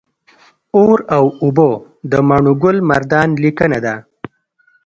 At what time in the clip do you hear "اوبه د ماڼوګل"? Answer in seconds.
1.41-2.77